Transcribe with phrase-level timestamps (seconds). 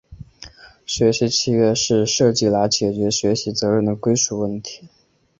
[0.83, 4.89] 学习契约是设计来解决学习责任的归属问题。